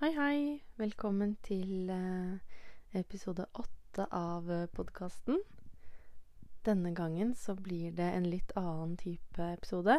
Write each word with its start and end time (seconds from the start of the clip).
Hei, 0.00 0.14
hei. 0.16 0.62
Velkommen 0.80 1.34
til 1.44 1.90
eh, 1.92 2.60
episode 2.96 3.44
åtte 3.52 4.06
av 4.16 4.46
eh, 4.48 4.62
podkasten. 4.72 5.36
Denne 6.64 6.94
gangen 6.96 7.34
så 7.36 7.52
blir 7.52 7.92
det 7.98 8.06
en 8.14 8.24
litt 8.32 8.54
annen 8.56 8.94
type 8.96 9.50
episode. 9.58 9.98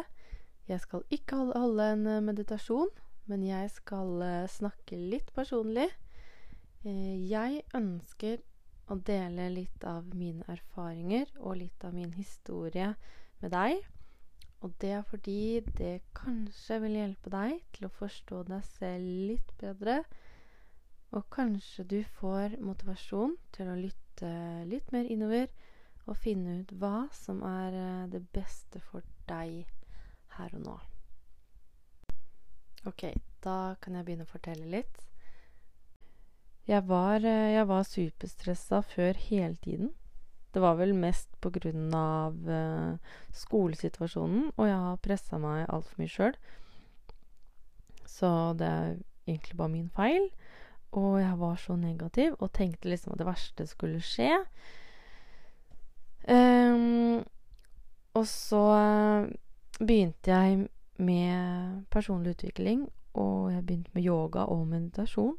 Jeg 0.66 0.82
skal 0.82 1.06
ikke 1.06 1.38
holde, 1.52 1.86
en 1.86 2.02
eh, 2.10 2.18
meditasjon, 2.18 2.90
men 3.30 3.46
jeg 3.46 3.70
skal 3.76 4.26
snakke 4.50 4.98
litt 4.98 5.30
personlig. 5.38 5.86
Jeg 6.82 7.62
ønsker 7.70 8.42
å 8.90 8.98
dele 8.98 9.52
litt 9.54 9.86
av 9.86 10.10
mine 10.18 10.42
erfaringer 10.50 11.30
og 11.38 11.60
litt 11.62 11.86
av 11.86 11.94
min 11.94 12.10
historie 12.18 12.96
med 13.38 13.54
deg. 13.54 13.86
Og 14.62 14.74
det 14.80 14.92
er 14.94 15.02
fordi 15.02 15.60
det 15.78 15.94
kanskje 16.14 16.78
vil 16.84 16.98
hjelpe 17.00 17.32
deg 17.34 17.62
til 17.74 17.88
å 17.88 17.94
forstå 17.96 18.44
deg 18.50 18.66
selv 18.76 19.08
litt 19.32 19.54
bedre. 19.58 20.02
Og 21.12 21.26
kanskje 21.34 21.84
du 21.90 21.98
får 22.20 22.56
motivasjon 22.62 23.34
til 23.52 23.68
å 23.68 23.76
lytte 23.78 24.30
litt 24.70 24.94
mer 24.94 25.10
innover 25.10 25.50
og 26.06 26.18
finne 26.18 26.60
ut 26.62 26.72
hva 26.78 27.08
som 27.14 27.42
er 27.46 27.76
eh, 27.78 28.08
det 28.14 28.22
beste 28.34 28.80
for 28.88 29.04
deg 29.28 29.66
her 30.38 30.56
og 30.58 30.64
nå. 30.66 30.76
Ok, 32.90 33.04
da 33.44 33.74
kan 33.82 33.98
jeg 33.98 34.06
begynne 34.06 34.26
å 34.26 34.32
fortelle 34.32 34.70
litt. 34.70 35.02
Jeg 36.66 36.86
var, 36.86 37.22
eh, 37.26 37.52
jeg 37.54 37.68
var 37.70 37.86
superstressa 37.86 38.82
før 38.94 39.18
hele 39.28 39.58
tiden. 39.62 39.92
Det 40.52 40.60
var 40.60 40.76
vel 40.76 40.92
mest 40.94 41.30
på 41.40 41.50
grunn 41.54 41.92
av 41.96 42.36
uh, 42.48 42.96
skolesituasjonen, 43.32 44.50
og 44.56 44.68
jeg 44.68 44.80
har 44.84 45.00
pressa 45.04 45.40
meg 45.40 45.64
altfor 45.72 46.02
mye 46.02 46.12
sjøl. 46.12 46.36
Så 48.04 48.28
det 48.60 48.68
er 48.68 48.90
egentlig 49.26 49.56
bare 49.56 49.72
min 49.72 49.88
feil. 49.96 50.28
Og 50.92 51.22
jeg 51.22 51.38
var 51.40 51.56
så 51.56 51.76
negativ 51.76 52.34
og 52.38 52.52
tenkte 52.52 52.90
liksom 52.90 53.14
at 53.14 53.22
det 53.22 53.26
verste 53.26 53.66
skulle 53.66 54.02
skje. 54.04 54.28
Um, 56.28 57.24
og 58.12 58.26
så 58.28 58.60
uh, 58.76 59.30
begynte 59.80 60.30
jeg 60.30 60.66
med 61.02 61.84
personlig 61.90 62.36
utvikling, 62.36 62.84
og 63.14 63.52
jeg 63.52 63.64
begynte 63.66 63.90
med 63.94 64.04
yoga 64.04 64.44
og 64.52 64.66
meditasjon. 64.68 65.36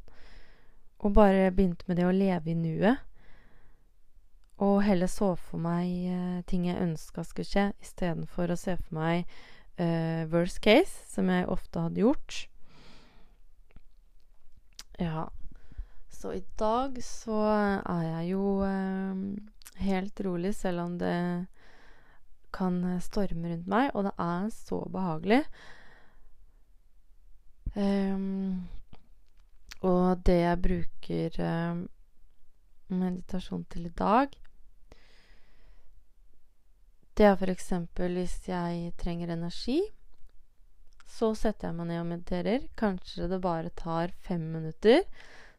Og 0.98 1.14
bare 1.14 1.52
begynte 1.52 1.86
med 1.86 1.96
det 1.96 2.08
å 2.08 2.14
leve 2.14 2.50
i 2.50 2.58
nuet. 2.58 2.98
Og 4.62 4.82
heller 4.86 5.10
så 5.10 5.32
for 5.34 5.58
meg 5.58 5.88
eh, 6.06 6.42
ting 6.46 6.68
jeg 6.68 6.78
ønska 6.78 7.24
skulle 7.26 7.48
skje, 7.48 7.64
istedenfor 7.82 8.52
å 8.54 8.58
se 8.58 8.76
for 8.78 8.98
meg 9.00 9.24
uh, 9.80 10.22
worst 10.30 10.60
case, 10.62 11.02
som 11.10 11.30
jeg 11.32 11.48
ofte 11.50 11.82
hadde 11.82 12.04
gjort. 12.04 12.36
Ja. 15.02 15.26
Så 16.14 16.36
i 16.36 16.44
dag 16.58 17.00
så 17.02 17.40
er 17.82 18.04
jeg 18.06 18.30
jo 18.36 18.60
uh, 18.62 19.24
helt 19.82 20.22
rolig, 20.22 20.54
selv 20.54 20.86
om 20.86 20.98
det 21.02 21.16
kan 22.54 22.78
storme 23.02 23.50
rundt 23.50 23.66
meg, 23.66 23.90
og 23.98 24.06
det 24.06 24.14
er 24.22 24.46
så 24.54 24.78
behagelig. 24.94 25.42
Um, 27.74 28.68
og 29.82 30.22
det 30.22 30.38
jeg 30.38 30.62
bruker 30.62 31.38
um, 31.42 31.80
meditasjon 32.94 33.66
til 33.66 33.88
i 33.88 33.94
dag, 33.98 34.30
det 37.14 37.26
er 37.28 37.36
f.eks. 37.38 37.70
hvis 37.94 38.48
jeg 38.48 38.92
trenger 38.98 39.30
energi. 39.34 39.78
Så 41.06 41.30
setter 41.38 41.68
jeg 41.68 41.76
meg 41.78 41.86
ned 41.90 42.00
og 42.00 42.08
mediterer. 42.10 42.64
Kanskje 42.78 43.28
det 43.30 43.40
bare 43.42 43.70
tar 43.78 44.10
fem 44.26 44.42
minutter. 44.50 45.04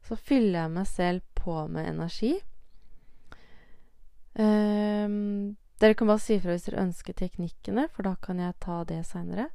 Så 0.03 0.17
fyller 0.20 0.66
jeg 0.66 0.73
meg 0.76 0.88
selv 0.88 1.22
på 1.36 1.67
med 1.72 1.88
energi. 1.88 2.33
Um, 4.36 5.55
dere 5.80 5.95
kan 5.95 6.10
bare 6.11 6.20
si 6.20 6.36
ifra 6.36 6.52
hvis 6.52 6.67
dere 6.67 6.83
ønsker 6.83 7.16
teknikkene, 7.16 7.87
for 7.95 8.04
da 8.04 8.17
kan 8.20 8.42
jeg 8.43 8.58
ta 8.60 8.82
det 8.83 8.99
seinere 9.08 9.48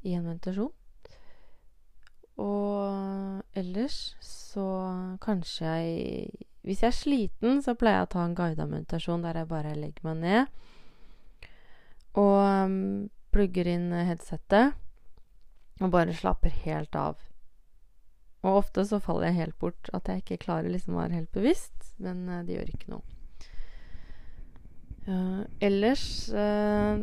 i 0.00 0.14
en 0.16 0.24
meditasjon. 0.24 0.72
Og 2.40 3.42
ellers 3.58 4.14
så 4.22 4.68
kanskje 5.20 5.66
jeg 5.66 6.44
Hvis 6.62 6.82
jeg 6.82 6.88
er 6.88 6.94
sliten, 6.94 7.62
så 7.62 7.72
pleier 7.74 8.02
jeg 8.02 8.06
å 8.06 8.10
ta 8.12 8.24
en 8.26 8.34
guida 8.36 8.66
meditasjon 8.68 9.22
der 9.24 9.38
jeg 9.40 9.48
bare 9.48 9.74
legger 9.78 10.04
meg 10.04 10.16
ned 10.20 10.66
og 12.16 12.36
um, 12.40 13.08
plugger 13.34 13.68
inn 13.68 13.90
headsetet 13.92 14.76
og 15.82 15.92
bare 15.92 16.14
slapper 16.16 16.50
helt 16.64 16.96
av. 16.98 17.18
Og 18.42 18.60
ofte 18.62 18.84
så 18.86 19.00
faller 19.02 19.30
jeg 19.30 19.40
helt 19.42 19.58
bort. 19.58 19.90
At 19.94 20.08
jeg 20.08 20.22
ikke 20.22 20.42
klarer 20.46 20.70
liksom 20.70 20.96
å 20.96 21.02
være 21.02 21.20
helt 21.20 21.32
bevisst. 21.34 21.92
Men 22.02 22.24
uh, 22.28 22.42
det 22.46 22.56
gjør 22.56 22.72
ikke 22.74 22.92
noe. 22.94 23.04
Uh, 25.08 25.44
ellers 25.64 26.28
uh, 26.36 27.00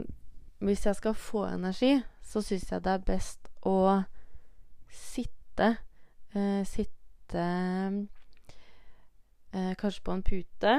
Hvis 0.61 0.85
jeg 0.85 0.95
skal 0.95 1.15
få 1.17 1.47
energi, 1.49 1.97
så 2.21 2.41
syns 2.45 2.69
jeg 2.71 2.83
det 2.85 2.91
er 2.91 3.07
best 3.07 3.49
å 3.65 4.03
sitte 4.91 5.71
Sitte 6.67 7.43
kanskje 9.79 10.01
på 10.03 10.11
en 10.11 10.23
pute 10.27 10.73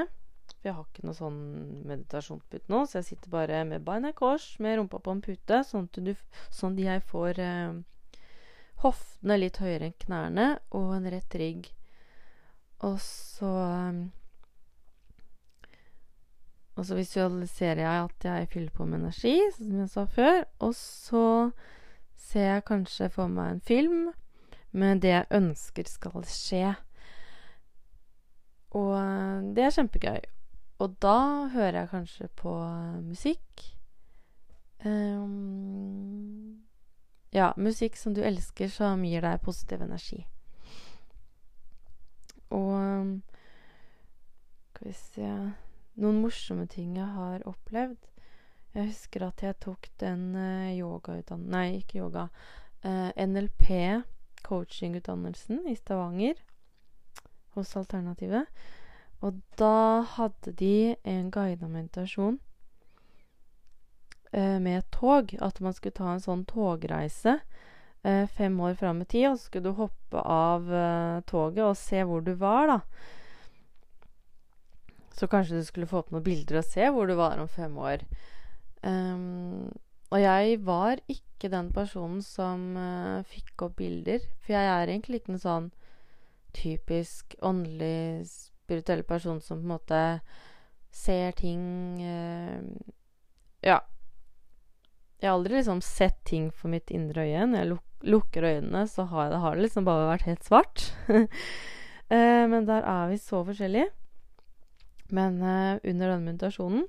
jeg 0.67 0.75
har 0.75 0.85
ikke 0.85 1.05
noe 1.07 1.17
sånn 1.17 1.37
meditasjonspute 1.87 2.71
nå, 2.71 2.83
så 2.85 2.99
jeg 2.99 3.07
sitter 3.11 3.33
bare 3.33 3.63
med 3.67 3.85
beina 3.87 4.11
i 4.11 4.17
kors, 4.17 4.49
med 4.63 4.77
rumpa 4.79 4.99
på 5.03 5.15
en 5.15 5.23
pute, 5.23 5.61
sånn 5.67 5.87
at 5.87 5.99
du, 6.03 6.13
sånn 6.53 6.77
jeg 6.81 7.03
får 7.07 7.41
eh, 7.43 7.79
hoftene 8.83 9.39
litt 9.39 9.59
høyere 9.63 9.89
enn 9.89 9.97
knærne 10.05 10.47
og 10.77 10.93
en 10.97 11.09
rett 11.13 11.39
rygg. 11.39 11.71
Og 12.85 12.99
så 13.01 13.51
eh, 13.65 14.05
Og 16.77 16.85
så 16.85 16.93
visualiserer 16.93 17.79
jeg 17.81 18.01
at 18.03 18.25
jeg 18.27 18.49
fyller 18.51 18.69
på 18.69 18.85
med 18.85 18.99
energi, 18.99 19.39
som 19.55 19.79
jeg 19.79 19.89
sa 19.89 20.03
før. 20.05 20.43
Og 20.61 20.75
så 20.77 21.23
ser 22.13 22.51
jeg 22.51 22.67
kanskje 22.69 23.09
for 23.09 23.33
meg 23.33 23.55
en 23.55 23.63
film 23.65 24.03
med 24.77 25.01
det 25.01 25.09
jeg 25.09 25.31
ønsker 25.39 25.89
skal 25.89 26.21
skje. 26.29 26.75
Og 28.77 28.93
eh, 28.99 29.47
det 29.57 29.65
er 29.65 29.73
kjempegøy. 29.79 30.21
Og 30.77 30.93
da 31.01 31.47
hører 31.53 31.79
jeg 31.79 31.89
kanskje 31.89 32.27
på 32.37 32.53
uh, 32.53 32.99
musikk. 33.01 33.63
Um, 34.85 36.63
ja, 37.33 37.51
musikk 37.57 37.97
som 37.97 38.13
du 38.13 38.21
elsker, 38.21 38.69
som 38.69 39.01
gir 39.05 39.25
deg 39.25 39.41
positiv 39.41 39.81
energi. 39.81 40.21
Og 42.53 42.73
um, 42.75 43.15
Skal 44.69 44.87
vi 44.87 44.93
se 44.93 45.31
Noen 45.97 46.19
morsomme 46.21 46.67
ting 46.69 46.93
jeg 46.99 47.09
har 47.09 47.41
opplevd. 47.49 47.97
Jeg 48.77 48.91
husker 48.91 49.23
at 49.25 49.41
jeg 49.41 49.57
tok 49.65 49.89
den 49.97 50.35
uh, 50.37 50.69
yogautdannelsen 50.77 51.49
Nei, 51.49 51.79
ikke 51.79 52.03
yoga. 52.03 52.27
Uh, 52.85 53.09
NLP, 53.17 53.71
coachingutdannelsen, 54.45 55.63
i 55.65 55.73
Stavanger. 55.75 56.37
Hos 57.57 57.73
Alternativet. 57.75 58.45
Og 59.25 59.39
da 59.57 60.03
hadde 60.17 60.53
de 60.59 60.95
en 61.07 61.31
guidet 61.33 61.69
meditasjon 61.69 62.37
eh, 64.31 64.57
med 64.61 64.85
tog. 64.93 65.33
At 65.41 65.61
man 65.63 65.73
skulle 65.73 65.97
ta 65.97 66.11
en 66.13 66.23
sånn 66.23 66.45
togreise 66.49 67.39
eh, 68.03 68.25
fem 68.37 68.59
år 68.61 68.77
fram 68.77 69.01
i 69.01 69.09
tid. 69.09 69.31
Og 69.31 69.39
så 69.39 69.49
skulle 69.49 69.71
du 69.71 69.79
hoppe 69.81 70.21
av 70.21 70.69
eh, 70.69 71.21
toget 71.29 71.65
og 71.65 71.79
se 71.79 72.03
hvor 72.05 72.21
du 72.25 72.35
var, 72.37 72.69
da. 72.75 72.79
Så 75.17 75.25
kanskje 75.31 75.57
du 75.57 75.65
skulle 75.65 75.89
få 75.89 76.03
opp 76.03 76.13
noen 76.13 76.25
bilder 76.25 76.59
og 76.59 76.67
se 76.67 76.91
hvor 76.93 77.09
du 77.09 77.15
var 77.17 77.39
om 77.41 77.49
fem 77.49 77.73
år. 77.81 78.03
Um, 78.85 79.71
og 80.13 80.21
jeg 80.21 80.59
var 80.61 81.01
ikke 81.09 81.49
den 81.49 81.71
personen 81.73 82.21
som 82.21 82.75
uh, 82.77 83.25
fikk 83.25 83.65
opp 83.65 83.79
bilder. 83.81 84.21
For 84.45 84.53
jeg 84.53 84.69
er 84.69 84.91
egentlig 84.93 85.23
ikke 85.23 85.33
en 85.33 85.41
sånn 85.41 85.71
typisk 86.53 87.33
åndelig 87.41 88.29
spirituell 88.67 89.03
person 89.07 89.39
som 89.41 89.61
på 89.61 89.63
en 89.63 89.75
måte 89.77 90.03
ser 90.91 91.31
ting 91.39 92.01
eh, 92.03 92.59
Ja. 93.63 93.81
Jeg 95.17 95.31
har 95.31 95.37
aldri 95.39 95.57
liksom 95.57 95.79
sett 95.81 96.19
ting 96.29 96.51
for 96.53 96.69
mitt 96.69 96.91
indre 96.93 97.23
øye. 97.25 97.45
Når 97.47 97.63
jeg 97.63 97.69
luk 97.71 97.83
lukker 98.05 98.45
øynene, 98.45 98.87
så 98.87 99.07
har, 99.09 99.31
det, 99.31 99.39
har 99.41 99.57
liksom 99.57 99.85
bare 99.87 100.11
vært 100.11 100.27
helt 100.27 100.43
svart. 100.45 100.83
eh, 102.13 102.45
men 102.45 102.67
der 102.67 102.85
er 102.85 103.07
vi 103.09 103.17
så 103.21 103.43
forskjellige. 103.47 103.89
Men 105.09 105.41
eh, 105.41 105.79
under 105.83 106.11
denne 106.11 106.25
meditasjonen 106.27 106.83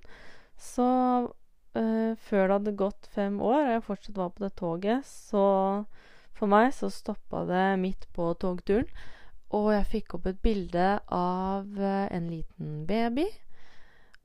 så 0.58 0.88
eh, 1.78 2.16
Før 2.18 2.48
det 2.48 2.54
hadde 2.56 2.78
gått 2.80 3.08
fem 3.14 3.38
år, 3.40 3.62
og 3.62 3.72
jeg 3.72 3.86
fortsatt 3.86 4.18
var 4.18 4.32
på 4.34 4.44
det 4.44 4.54
toget, 4.58 5.06
så 5.06 5.44
for 6.34 6.50
meg 6.50 6.72
så 6.74 6.90
stoppa 6.90 7.44
det 7.48 7.66
midt 7.80 8.08
på 8.14 8.32
togturen. 8.42 8.90
Og 9.56 9.70
jeg 9.72 9.88
fikk 9.88 10.16
opp 10.18 10.26
et 10.28 10.40
bilde 10.44 10.88
av 11.14 11.78
eh, 11.80 12.08
en 12.12 12.26
liten 12.28 12.82
baby. 12.88 13.26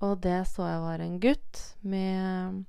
Og 0.04 0.20
det 0.24 0.42
så 0.50 0.68
jeg 0.68 0.82
var 0.84 1.04
en 1.04 1.20
gutt 1.24 1.60
med 1.82 2.64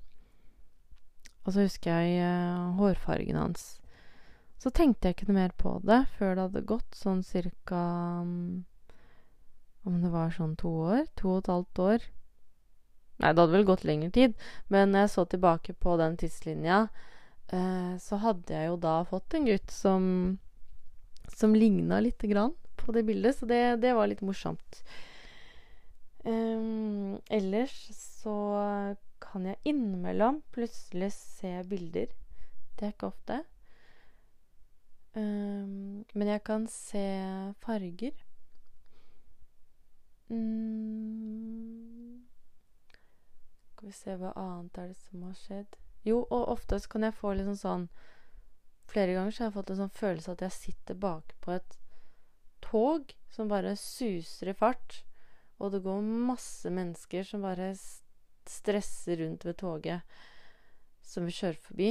Og 1.44 1.52
så 1.52 1.64
husker 1.64 1.98
jeg 1.98 2.22
uh, 2.22 2.76
hårfargen 2.78 3.36
hans. 3.36 3.80
så 4.58 4.70
tenkte 4.70 5.08
jeg 5.08 5.16
ikke 5.16 5.26
noe 5.28 5.40
mer 5.42 5.52
på 5.60 5.74
det 5.84 6.06
før 6.16 6.34
det 6.34 6.44
hadde 6.46 6.68
gått 6.70 6.94
sånn 6.96 7.22
cirka 7.26 7.80
um, 8.22 8.64
Om 9.84 9.98
det 10.00 10.12
var 10.14 10.30
sånn 10.32 10.54
to 10.56 10.70
år? 10.94 11.02
To 11.20 11.34
og 11.34 11.42
et 11.42 11.50
halvt 11.52 11.80
år. 11.84 12.06
Nei, 13.20 13.32
det 13.32 13.42
hadde 13.42 13.52
vel 13.52 13.66
gått 13.68 13.84
lengre 13.84 14.08
tid. 14.14 14.38
Men 14.72 14.94
når 14.94 15.04
jeg 15.04 15.12
så 15.12 15.24
tilbake 15.28 15.74
på 15.76 15.98
den 16.00 16.16
tidslinja, 16.16 16.78
eh, 17.52 17.92
så 18.00 18.18
hadde 18.22 18.54
jeg 18.54 18.70
jo 18.70 18.78
da 18.80 18.94
fått 19.04 19.36
en 19.36 19.44
gutt 19.44 19.74
som 19.74 20.06
som 21.32 21.54
ligna 21.54 22.00
lite 22.00 22.26
grann 22.26 22.54
på 22.76 22.92
det 22.92 23.02
bildet, 23.02 23.36
så 23.36 23.46
det, 23.46 23.76
det 23.82 23.94
var 23.96 24.08
litt 24.10 24.22
morsomt. 24.24 24.82
Um, 26.24 27.20
ellers 27.28 27.74
så 27.94 28.34
kan 29.20 29.46
jeg 29.46 29.60
innimellom 29.64 30.42
plutselig 30.52 31.12
se 31.12 31.52
bilder. 31.68 32.12
Det 32.76 32.86
er 32.86 32.94
ikke 32.94 33.10
ofte. 33.12 33.40
Um, 35.14 36.04
men 36.14 36.28
jeg 36.28 36.42
kan 36.44 36.66
se 36.68 37.04
farger. 37.62 38.16
Mm. 40.28 42.24
Skal 43.72 43.88
vi 43.88 43.92
se 43.92 44.16
hva 44.18 44.32
annet 44.40 44.78
er 44.80 44.90
det 44.90 44.98
som 44.98 45.22
har 45.28 45.36
skjedd. 45.38 45.76
Jo, 46.04 46.24
og 46.24 46.48
oftest 46.56 46.88
kan 46.92 47.04
jeg 47.06 47.16
få 47.16 47.32
litt 47.36 47.52
sånn 47.60 47.88
Flere 48.90 49.16
ganger 49.16 49.34
så 49.34 49.42
har 49.42 49.50
jeg 49.50 49.56
fått 49.56 49.72
en 49.72 49.80
sånn 49.82 49.96
følelse 49.98 50.34
at 50.34 50.44
jeg 50.44 50.56
sitter 50.58 50.98
bak 51.00 51.34
på 51.44 51.54
et 51.56 51.78
tog 52.64 53.14
som 53.32 53.50
bare 53.50 53.74
suser 53.80 54.52
i 54.52 54.56
fart, 54.56 55.02
og 55.58 55.72
det 55.74 55.82
går 55.84 56.02
masse 56.02 56.70
mennesker 56.70 57.26
som 57.26 57.44
bare 57.46 57.72
stresser 58.48 59.22
rundt 59.22 59.46
ved 59.46 59.58
toget 59.60 60.16
som 61.04 61.26
vi 61.26 61.34
kjører 61.34 61.60
forbi. 61.64 61.90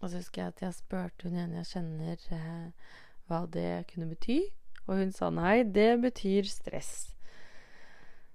Og 0.00 0.08
så 0.08 0.20
husker 0.20 0.42
jeg 0.42 0.54
at 0.54 0.64
jeg 0.64 0.78
spurte 0.78 1.28
hun 1.28 1.38
ene 1.38 1.60
jeg 1.60 1.70
kjenner, 1.74 2.26
eh, 2.32 2.96
hva 3.28 3.44
det 3.52 3.86
kunne 3.92 4.08
bety. 4.10 4.40
Og 4.86 4.96
hun 4.96 5.12
sa 5.14 5.28
nei, 5.34 5.62
det 5.62 6.00
betyr 6.02 6.48
stress. 6.48 7.12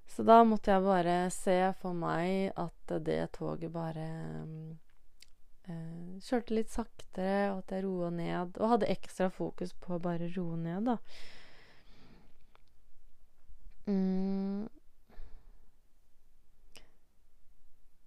Så 0.07 0.23
da 0.23 0.43
måtte 0.47 0.71
jeg 0.71 0.85
bare 0.85 1.15
se 1.33 1.57
for 1.81 1.97
meg 1.97 2.53
at 2.61 2.93
det 3.03 3.33
toget 3.35 3.73
bare 3.73 4.05
eh, 5.69 6.19
kjørte 6.25 6.55
litt 6.57 6.71
saktere, 6.73 7.51
og 7.53 7.63
at 7.63 7.73
jeg 7.75 7.85
roa 7.85 8.11
ned. 8.13 8.57
Og 8.59 8.71
hadde 8.75 8.91
ekstra 8.91 9.29
fokus 9.33 9.73
på 9.73 9.95
å 9.95 10.03
bare 10.03 10.29
roe 10.35 10.57
ned, 10.59 10.91
da. 10.91 10.97
Mm. 13.85 14.67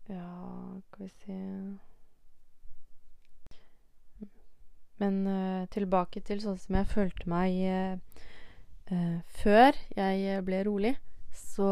Ja, 0.09 0.81
skal 0.89 1.05
vi 1.05 1.09
se 1.09 1.35
Men 4.99 5.19
uh, 5.29 5.67
tilbake 5.71 6.25
til 6.27 6.41
sånn 6.43 6.57
som 6.59 6.75
jeg 6.75 6.89
følte 6.91 7.29
meg 7.31 7.59
uh, 7.71 8.25
uh, 8.91 9.21
før 9.39 9.77
jeg 9.95 10.41
ble 10.49 10.63
rolig. 10.67 10.97
Så 11.39 11.69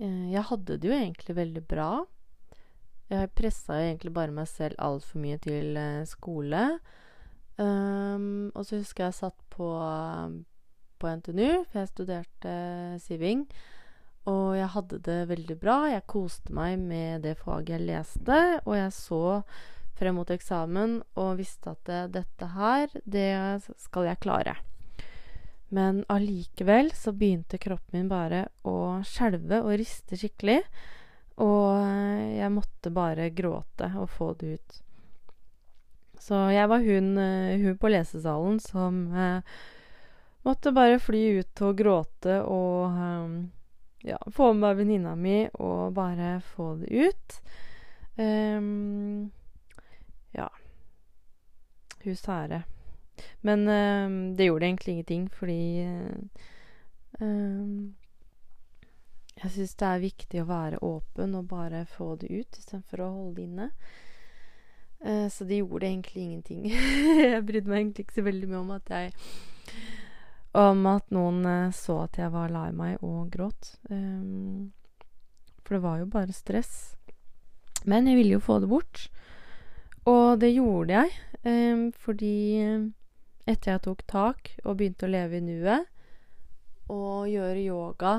jeg 0.00 0.42
hadde 0.48 0.78
det 0.80 0.88
jo 0.88 0.96
egentlig 0.96 1.36
veldig 1.36 1.62
bra. 1.70 1.90
Jeg 3.10 3.32
pressa 3.34 3.80
egentlig 3.82 4.12
bare 4.14 4.34
meg 4.34 4.46
selv 4.46 4.78
altfor 4.78 5.18
mye 5.22 5.38
til 5.42 5.78
skole. 6.06 6.62
Um, 7.60 8.48
og 8.54 8.64
så 8.64 8.78
husker 8.78 9.04
jeg 9.04 9.10
jeg 9.10 9.18
satt 9.18 9.42
på, 9.52 9.68
på 11.00 11.10
NTNU, 11.18 11.64
for 11.68 11.82
jeg 11.82 11.90
studerte 11.90 12.54
siving. 13.02 13.44
Og 14.30 14.54
jeg 14.56 14.70
hadde 14.74 15.00
det 15.04 15.18
veldig 15.30 15.58
bra. 15.60 15.76
Jeg 15.90 16.08
koste 16.10 16.54
meg 16.56 16.78
med 16.80 17.24
det 17.24 17.36
faget 17.40 17.76
jeg 17.78 17.86
leste, 17.88 18.40
og 18.64 18.74
jeg 18.76 18.94
så 18.96 19.22
frem 20.00 20.16
mot 20.16 20.30
eksamen 20.32 21.00
og 21.20 21.38
visste 21.40 21.74
at 21.74 21.82
det, 21.88 22.00
dette 22.14 22.48
her, 22.54 22.92
det 23.04 23.30
skal 23.80 24.08
jeg 24.08 24.20
klare. 24.22 24.56
Men 25.70 26.02
allikevel 26.10 26.90
så 26.96 27.12
begynte 27.14 27.60
kroppen 27.62 28.00
min 28.00 28.08
bare 28.10 28.46
å 28.66 29.02
skjelve 29.06 29.60
og 29.62 29.76
riste 29.78 30.18
skikkelig. 30.18 30.62
Og 31.40 32.36
jeg 32.36 32.52
måtte 32.52 32.92
bare 32.92 33.30
gråte 33.32 33.88
og 33.96 34.10
få 34.12 34.32
det 34.40 34.54
ut. 34.58 34.80
Så 36.20 36.36
jeg 36.52 36.68
var 36.68 36.84
hun, 36.84 37.14
hun 37.16 37.78
på 37.80 37.88
lesesalen 37.88 38.58
som 38.60 39.06
eh, 39.16 39.54
måtte 40.44 40.72
bare 40.76 40.98
fly 41.00 41.22
ut 41.40 41.62
og 41.64 41.78
gråte 41.78 42.42
og 42.44 42.92
eh, 42.92 43.30
ja, 44.12 44.18
få 44.32 44.52
med 44.52 44.62
meg 44.64 44.76
venninna 44.82 45.14
mi 45.16 45.38
og 45.52 45.94
bare 45.96 46.38
få 46.52 46.74
det 46.80 47.08
ut. 47.08 47.40
Um, 48.20 49.30
ja. 50.36 50.48
Hun 52.04 52.16
sære. 52.16 52.62
Men 53.40 53.68
um, 53.68 54.36
det 54.36 54.48
gjorde 54.48 54.66
egentlig 54.66 54.92
ingenting, 54.92 55.30
fordi 55.32 55.84
uh, 57.20 57.92
Jeg 59.40 59.54
syns 59.54 59.76
det 59.80 59.88
er 59.88 60.02
viktig 60.02 60.42
å 60.42 60.48
være 60.50 60.82
åpen 60.84 61.36
og 61.38 61.48
bare 61.48 61.86
få 61.88 62.12
det 62.20 62.28
ut 62.28 62.58
istedenfor 62.60 63.04
å 63.04 63.12
holde 63.14 63.36
det 63.38 63.46
inne. 63.48 63.68
Uh, 65.00 65.28
så 65.32 65.46
det 65.48 65.62
gjorde 65.62 65.88
egentlig 65.88 66.26
ingenting. 66.26 66.66
jeg 67.32 67.46
brydde 67.48 67.72
meg 67.72 67.80
egentlig 67.80 68.06
ikke 68.06 68.18
så 68.18 68.26
veldig 68.26 68.50
mye 68.50 68.60
om 68.60 68.74
at 68.76 68.92
jeg 68.92 69.14
Om 70.60 70.86
at 70.90 71.12
noen 71.14 71.44
så 71.72 72.00
at 72.08 72.18
jeg 72.18 72.32
var 72.34 72.50
lei 72.50 72.68
meg 72.74 73.04
og 73.06 73.30
gråt. 73.30 73.76
Um, 73.88 74.72
for 75.62 75.76
det 75.78 75.84
var 75.84 76.00
jo 76.00 76.08
bare 76.10 76.34
stress. 76.34 76.96
Men 77.86 78.10
jeg 78.10 78.18
ville 78.18 78.34
jo 78.34 78.42
få 78.42 78.58
det 78.60 78.68
bort. 78.68 79.04
Og 80.10 80.40
det 80.42 80.50
gjorde 80.50 80.96
jeg, 80.96 81.92
fordi 82.02 82.34
etter 83.46 83.72
jeg 83.72 83.82
tok 83.84 84.02
tak 84.10 84.50
og 84.64 84.76
begynte 84.80 85.06
å 85.06 85.12
leve 85.12 85.38
i 85.38 85.44
nuet 85.44 85.86
og 86.90 87.28
gjøre 87.30 87.62
yoga, 87.62 88.14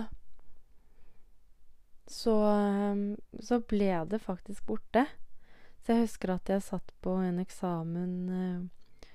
så, 2.12 2.36
um, 2.92 3.16
så 3.40 3.62
ble 3.63 4.04
det 4.12 4.22
faktisk 4.24 4.66
borte. 4.68 5.06
Så 5.81 5.96
jeg 5.96 6.06
husker 6.06 6.36
at 6.36 6.52
jeg 6.52 6.63
satt 6.66 6.94
på 7.02 7.16
en 7.24 7.40
eksamen 7.42 8.13
uh, 8.30 9.08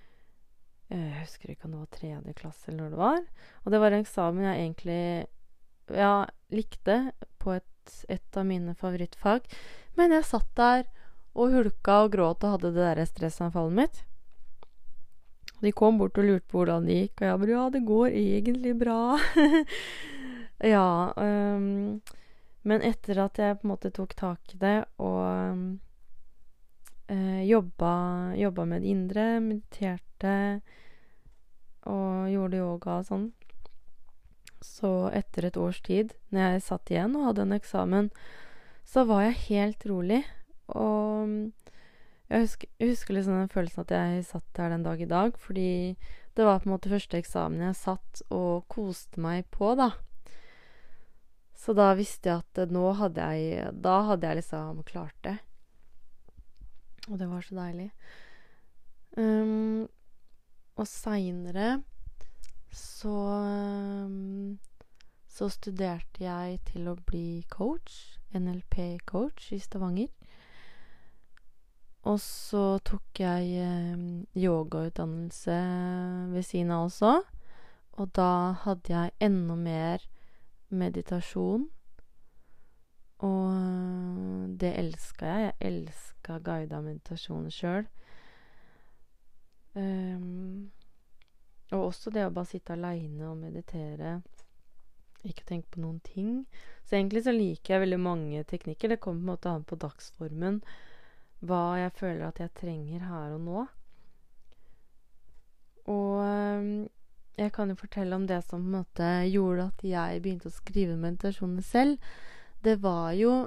Jeg 0.91 1.21
husker 1.21 1.53
ikke 1.53 1.69
om 1.69 1.77
det 1.77 1.83
var 1.85 1.93
tredje 1.95 2.35
klasse 2.41 2.71
eller 2.71 2.87
når 2.87 2.91
det 2.95 3.01
var. 3.03 3.23
Og 3.65 3.73
det 3.73 3.81
var 3.83 3.95
en 3.95 4.05
eksamen 4.07 4.49
jeg 4.49 4.65
egentlig 4.65 5.03
ja, 5.95 6.27
likte 6.51 6.99
på 7.43 7.55
et, 7.55 7.97
et 8.09 8.39
av 8.39 8.47
mine 8.47 8.75
favorittfag. 8.79 9.47
Men 9.99 10.15
jeg 10.15 10.29
satt 10.29 10.51
der 10.59 10.87
og 11.37 11.53
hulka 11.53 12.03
og 12.07 12.13
gråt 12.15 12.45
og 12.45 12.57
hadde 12.57 12.73
det 12.73 12.83
derre 12.83 13.07
stressanfallet 13.09 13.77
mitt. 13.77 14.05
De 15.63 15.73
kom 15.73 15.99
bort 16.01 16.19
og 16.21 16.27
lurte 16.29 16.49
på 16.51 16.61
hvordan 16.61 16.87
det 16.89 16.99
gikk, 17.01 17.21
og 17.21 17.27
jeg 17.27 17.41
bare 17.43 17.55
Ja, 17.55 17.65
det 17.73 17.83
går 17.87 18.07
egentlig 18.21 18.75
bra. 18.79 19.01
ja. 20.75 20.89
Um, 21.17 22.01
men 22.67 22.83
etter 22.83 23.21
at 23.23 23.39
jeg 23.39 23.59
på 23.61 23.67
en 23.67 23.73
måte 23.75 23.93
tok 23.95 24.17
tak 24.19 24.55
i 24.55 24.61
det 24.61 24.77
og 24.99 25.23
um, 25.55 25.67
jobba, 27.47 27.93
jobba, 28.35 28.65
med 28.67 28.83
det 28.83 28.91
indre, 28.91 29.27
mediterte 29.41 30.37
og 31.87 32.27
gjorde 32.33 32.59
yoga 32.59 32.97
og 32.99 33.07
sånn 33.07 33.27
Så 34.59 34.91
etter 35.15 35.47
et 35.47 35.61
års 35.61 35.79
tid, 35.87 36.17
når 36.35 36.57
jeg 36.57 36.65
satt 36.67 36.91
igjen 36.91 37.15
og 37.15 37.29
hadde 37.29 37.45
en 37.47 37.55
eksamen, 37.55 38.11
så 38.83 39.05
var 39.07 39.23
jeg 39.29 39.43
helt 39.45 39.87
rolig. 39.87 40.25
Og 40.75 41.31
jeg 42.27 42.43
husker, 42.43 42.71
jeg 42.81 42.91
husker 42.91 43.15
liksom 43.15 43.39
den 43.39 43.53
følelsen 43.53 43.85
at 43.85 43.95
jeg 43.95 44.25
satt 44.27 44.59
her 44.59 44.75
den 44.75 44.83
dag 44.83 44.99
i 44.99 45.07
dag, 45.11 45.39
fordi 45.39 45.95
det 46.35 46.45
var 46.45 46.59
på 46.59 46.67
en 46.67 46.75
måte 46.75 46.91
første 46.91 47.21
eksamen 47.21 47.63
jeg 47.69 47.79
satt 47.79 48.25
og 48.35 48.67
koste 48.73 49.23
meg 49.23 49.47
på, 49.55 49.77
da. 49.79 49.93
Så 51.57 51.73
da 51.77 51.91
visste 51.97 52.31
jeg 52.31 52.45
at 52.45 52.73
nå 52.73 52.91
hadde 52.99 53.25
jeg 53.33 53.73
Da 53.83 54.01
hadde 54.11 54.29
jeg 54.29 54.43
liksom 54.43 54.83
klart 54.89 55.17
det. 55.25 55.39
Og 57.09 57.19
det 57.19 57.29
var 57.31 57.45
så 57.45 57.57
deilig. 57.57 57.91
Um, 59.17 59.87
og 60.77 60.89
seinere 60.91 61.83
så 62.77 63.15
um, 64.05 64.59
Så 65.33 65.49
studerte 65.49 66.25
jeg 66.25 66.61
til 66.69 66.89
å 66.91 66.97
bli 67.09 67.45
coach. 67.53 68.19
NLP-coach 68.37 69.53
i 69.57 69.59
Stavanger. 69.63 70.11
Og 72.07 72.19
så 72.21 72.79
tok 72.85 73.21
jeg 73.21 73.63
um, 73.95 74.27
yogautdannelse 74.37 75.57
ved 76.33 76.45
siden 76.45 76.75
av 76.75 76.89
også. 76.89 77.15
Og 77.97 78.13
da 78.17 78.57
hadde 78.65 78.93
jeg 78.93 79.15
enda 79.25 79.57
mer 79.57 80.05
meditasjon. 80.69 81.69
Og 83.27 84.57
det 84.61 84.73
elska 84.77 85.27
jeg. 85.27 85.45
Jeg 85.47 85.73
elska 85.73 86.39
guida 86.45 86.81
meditasjon 86.85 87.51
sjøl. 87.53 87.87
Um, 89.77 90.73
og 91.73 91.89
også 91.91 92.13
det 92.15 92.25
å 92.27 92.33
bare 92.33 92.49
sitte 92.49 92.77
aleine 92.77 93.29
og 93.31 93.39
meditere. 93.41 94.21
Ikke 95.27 95.47
tenke 95.49 95.75
på 95.75 95.83
noen 95.83 95.99
ting. 96.07 96.45
Så 96.87 96.97
egentlig 96.97 97.25
så 97.27 97.35
liker 97.35 97.75
jeg 97.75 97.85
veldig 97.87 98.01
mange 98.01 98.45
teknikker. 98.49 98.93
Det 98.93 99.01
kommer 99.03 99.21
på 99.21 99.25
en 99.25 99.33
måte 99.33 99.53
an 99.53 99.65
på 99.65 99.81
dagsformen. 99.81 100.61
hva 101.47 101.77
jeg 101.77 101.93
føler 101.93 102.23
at 102.27 102.39
jeg 102.41 102.55
trenger 102.57 103.03
her 103.05 103.35
og 103.37 103.41
nå. 103.45 103.65
Og 105.93 106.13
eh, 106.25 106.87
jeg 107.37 107.53
kan 107.53 107.69
jo 107.69 107.77
fortelle 107.77 108.17
om 108.17 108.27
det 108.27 108.41
som 108.47 108.63
på 108.63 108.67
en 108.67 108.77
måte 108.79 109.09
gjorde 109.29 109.69
at 109.69 109.85
jeg 109.85 110.23
begynte 110.25 110.49
å 110.49 110.55
skrive 110.57 110.97
meditasjoner 111.01 111.65
selv. 111.65 111.99
Det 112.65 112.77
var 112.83 113.13
jo 113.13 113.47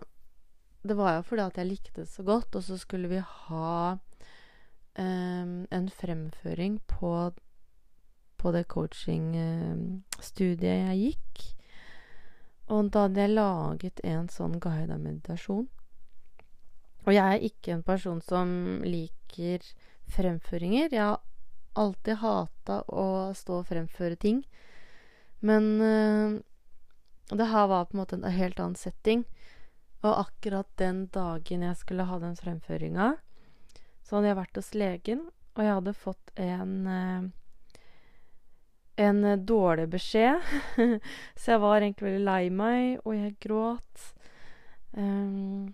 Det 0.82 0.96
var 0.96 1.18
jo 1.18 1.24
fordi 1.28 1.44
at 1.44 1.58
jeg 1.60 1.68
likte 1.68 1.92
det 2.02 2.08
så 2.08 2.24
godt, 2.24 2.56
og 2.56 2.64
så 2.64 2.78
skulle 2.80 3.10
vi 3.12 3.20
ha 3.20 3.98
um, 4.96 5.68
en 5.70 5.90
fremføring 5.92 6.80
på, 6.88 7.34
på 8.38 8.52
det 8.56 8.64
coachingstudiet 8.72 10.64
um, 10.64 10.88
jeg 10.88 10.98
gikk. 11.02 11.44
Og 12.72 12.94
da 12.94 13.10
hadde 13.10 13.26
jeg 13.26 13.36
laget 13.36 14.00
en 14.08 14.30
sånn 14.32 14.56
guida 14.64 14.96
meditasjon. 14.96 15.68
Og 17.04 17.12
jeg 17.12 17.26
er 17.26 17.48
ikke 17.50 17.74
en 17.76 17.84
person 17.84 18.22
som 18.22 18.80
liker 18.86 19.60
fremføringer. 20.16 20.88
Jeg 20.94 21.04
har 21.04 21.20
alltid 21.74 22.22
hata 22.24 22.82
å 22.88 23.34
stå 23.38 23.62
og 23.62 23.68
fremføre 23.70 24.18
ting. 24.20 24.44
Men 25.40 25.68
uh, 25.82 26.40
det 27.30 27.50
her 27.52 27.68
var 27.72 27.88
på 27.88 27.98
en 27.98 28.02
måte 28.04 28.20
en 28.20 28.30
helt 28.34 28.60
annen 28.60 28.80
setting. 28.80 29.26
Og 30.02 30.14
akkurat 30.26 30.70
den 30.80 31.08
dagen 31.14 31.66
jeg 31.68 31.78
skulle 31.80 32.08
ha 32.08 32.20
den 32.22 32.38
fremføringa, 32.40 33.14
så 34.04 34.16
hadde 34.16 34.32
jeg 34.32 34.40
vært 34.40 34.60
hos 34.62 34.72
legen, 34.74 35.26
og 35.58 35.66
jeg 35.66 35.76
hadde 35.76 35.98
fått 35.98 36.32
en 36.40 36.76
uh, 36.88 37.28
en 39.00 39.46
dårlig 39.46 39.88
beskjed. 39.88 40.42
så 41.40 41.52
jeg 41.52 41.62
var 41.64 41.82
egentlig 41.82 42.10
veldig 42.10 42.26
lei 42.26 42.50
meg, 42.52 42.98
og 43.06 43.16
jeg 43.16 43.38
gråt. 43.40 44.10
Um, 44.92 45.72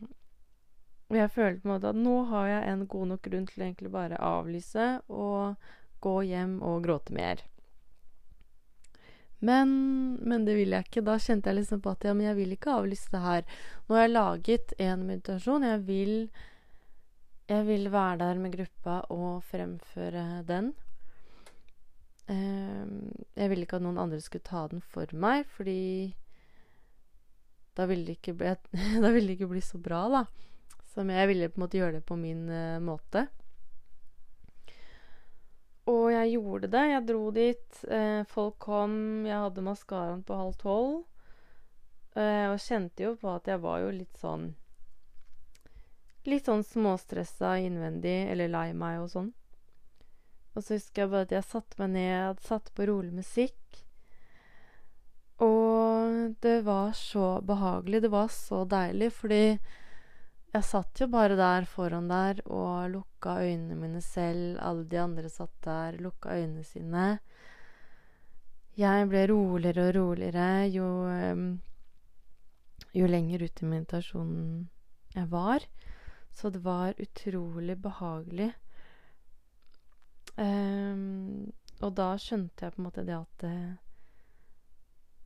og 1.10 1.18
jeg 1.18 1.32
følte 1.34 1.62
på 1.64 1.70
en 1.70 1.74
måte 1.74 1.90
at 1.90 1.98
nå 1.98 2.16
har 2.30 2.52
jeg 2.52 2.70
en 2.70 2.84
god 2.92 3.10
nok 3.14 3.24
grunn 3.26 3.48
til 3.50 3.66
egentlig 3.66 3.92
bare 3.94 4.22
avlyse 4.22 4.86
og 5.08 5.56
gå 6.04 6.16
hjem 6.28 6.58
og 6.66 6.84
gråte 6.86 7.16
mer. 7.16 7.44
Men, 9.46 9.70
men, 10.22 10.46
det 10.46 10.56
vil 10.58 10.74
jeg 10.74 10.88
ikke. 10.88 11.04
Da 11.06 11.18
kjente 11.22 11.52
jeg 11.52 11.60
liksom 11.60 11.84
på 11.84 11.94
at 11.94 12.08
ja, 12.08 12.16
men 12.16 12.30
jeg 12.30 12.40
vil 12.40 12.56
ikke 12.56 12.78
avlyse 12.80 13.12
det 13.14 13.22
her. 13.22 13.46
Nå 13.86 13.98
har 13.98 14.06
jeg 14.06 14.16
laget 14.16 14.76
en 14.82 15.06
meditasjon. 15.10 15.68
Jeg 15.68 15.84
vil, 15.86 16.16
jeg 17.52 17.68
vil 17.68 17.92
være 17.94 18.20
der 18.24 18.42
med 18.42 18.56
gruppa 18.56 19.02
og 19.14 19.44
fremføre 19.52 20.26
den. 20.48 20.74
Um, 22.26 23.12
jeg 23.38 23.52
ville 23.52 23.68
ikke 23.68 23.78
at 23.78 23.86
noen 23.86 24.02
andre 24.02 24.18
skulle 24.24 24.48
ta 24.48 24.64
den 24.72 24.82
for 24.82 25.12
meg, 25.14 25.44
fordi 25.54 26.16
da 27.78 27.86
ville 27.86 28.08
det 28.08 28.18
ikke 28.18 28.34
bli, 28.40 28.56
det 29.04 29.36
ikke 29.36 29.52
bli 29.52 29.62
så 29.62 29.78
bra, 29.78 30.08
da. 30.10 30.24
Som 30.96 31.12
jeg 31.12 31.28
ville 31.30 31.52
på 31.52 31.60
en 31.60 31.66
måte 31.68 31.78
gjøre 31.78 32.00
det 32.00 32.06
på 32.08 32.18
min 32.18 32.48
uh, 32.50 32.82
måte. 32.82 33.28
Og 35.92 36.06
jeg 36.10 36.32
gjorde 36.34 36.70
det. 36.74 36.84
Jeg 36.90 37.06
dro 37.06 37.32
dit. 37.34 37.82
Eh, 37.88 38.22
folk 38.30 38.58
kom. 38.66 39.26
Jeg 39.28 39.38
hadde 39.44 39.66
maskaraen 39.66 40.24
på 40.26 40.38
halv 40.40 40.58
tolv. 40.62 41.04
Eh, 42.16 42.48
og 42.50 42.62
kjente 42.64 43.06
jo 43.06 43.16
på 43.20 43.34
at 43.36 43.50
jeg 43.52 43.62
var 43.64 43.82
jo 43.84 43.96
litt 43.96 44.22
sånn 44.22 44.54
Litt 46.26 46.48
sånn 46.48 46.64
småstressa 46.66 47.52
innvendig, 47.62 48.32
eller 48.32 48.50
lei 48.50 48.70
meg 48.74 49.04
og 49.04 49.12
sånn. 49.12 49.28
Og 50.56 50.64
så 50.64 50.80
husker 50.80 51.04
jeg 51.04 51.12
bare 51.12 51.28
at 51.28 51.34
jeg 51.36 51.46
satte 51.46 51.78
meg 51.78 51.92
ned, 51.94 52.40
satte 52.42 52.74
på 52.74 52.88
rolig 52.90 53.12
musikk. 53.14 53.84
Og 55.46 56.34
det 56.42 56.64
var 56.66 56.96
så 56.98 57.42
behagelig. 57.46 58.02
Det 58.08 58.10
var 58.10 58.34
så 58.34 58.64
deilig, 58.66 59.12
fordi 59.14 59.44
jeg 60.56 60.64
satt 60.64 61.02
jo 61.02 61.08
bare 61.12 61.36
der 61.36 61.66
foran 61.68 62.08
der 62.08 62.40
og 62.48 62.92
lukka 62.94 63.40
øynene 63.44 63.76
mine 63.76 64.02
selv. 64.02 64.56
Alle 64.64 64.86
de 64.88 65.00
andre 65.02 65.30
satt 65.30 65.56
der, 65.66 65.98
lukka 66.00 66.38
øynene 66.38 66.64
sine. 66.64 67.20
Jeg 68.78 69.10
ble 69.12 69.26
roligere 69.32 69.90
og 69.90 69.96
roligere 69.96 70.68
jo, 70.72 70.88
jo 72.96 73.08
lenger 73.08 73.44
ut 73.44 73.62
i 73.62 73.66
meditasjonen 73.66 74.70
jeg 75.16 75.32
var. 75.32 75.66
Så 76.32 76.50
det 76.50 76.64
var 76.64 76.96
utrolig 77.00 77.76
behagelig. 77.82 78.54
Um, 80.36 81.52
og 81.82 81.96
da 81.96 82.14
skjønte 82.20 82.66
jeg 82.66 82.76
på 82.76 82.82
en 82.82 82.88
måte 82.88 83.06
det 83.08 83.16
at 83.16 83.44
det, 83.44 83.60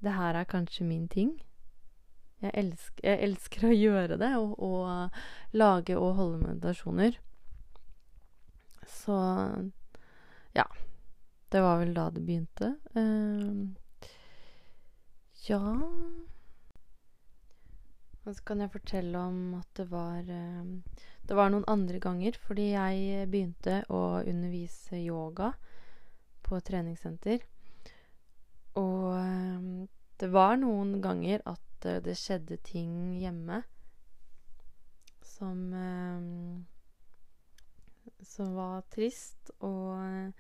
det 0.06 0.14
her 0.14 0.38
er 0.38 0.50
kanskje 0.50 0.86
min 0.86 1.08
ting. 1.10 1.34
Jeg 2.40 2.52
elsker, 2.56 3.04
jeg 3.04 3.24
elsker, 3.28 3.66
å 3.68 3.76
gjøre 3.76 4.18
det, 4.22 4.30
og, 4.40 4.54
og 4.64 5.58
lage 5.60 5.98
og 6.00 6.16
holde 6.16 6.40
meditasjoner. 6.46 7.20
Så 8.88 9.18
ja. 10.56 10.66
Det 11.50 11.62
var 11.66 11.80
vel 11.82 11.96
da 11.98 12.10
det 12.14 12.22
begynte. 12.22 12.76
Uh, 12.94 13.74
ja 15.50 15.62
Og 18.26 18.36
så 18.36 18.44
kan 18.46 18.62
jeg 18.62 18.70
fortelle 18.70 19.18
om 19.18 19.56
at 19.58 19.70
det 19.80 19.88
var 19.90 20.28
uh, 20.30 20.76
Det 21.26 21.38
var 21.38 21.50
noen 21.50 21.66
andre 21.68 21.98
ganger 22.04 22.38
fordi 22.44 22.68
jeg 22.76 23.26
begynte 23.32 23.82
å 23.90 24.22
undervise 24.22 25.02
yoga 25.02 25.56
på 26.46 26.60
treningssenter. 26.66 27.42
Og 28.78 29.18
uh, 29.18 29.88
det 30.22 30.30
var 30.30 30.62
noen 30.62 31.00
ganger 31.02 31.42
at 31.50 31.69
at 31.80 32.06
det 32.06 32.16
skjedde 32.20 32.60
ting 32.68 33.16
hjemme 33.20 33.64
som 35.40 35.74
eh, 35.74 36.22
Som 38.26 38.56
var 38.56 38.84
trist 38.92 39.52
og 39.64 39.96
eh, 40.04 40.32